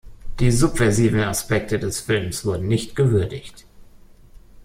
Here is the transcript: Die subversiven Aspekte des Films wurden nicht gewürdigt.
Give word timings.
Die 0.39 0.49
subversiven 0.49 1.19
Aspekte 1.19 1.77
des 1.77 1.99
Films 1.99 2.43
wurden 2.43 2.67
nicht 2.67 2.95
gewürdigt. 2.95 3.67